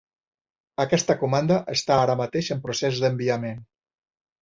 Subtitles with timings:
[0.83, 3.65] Aquesta comanda està ara mateix en procés d'enviament.